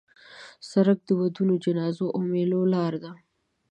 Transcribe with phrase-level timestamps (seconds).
[0.69, 3.11] سړک د ودونو، جنازو او میلو لاره ده.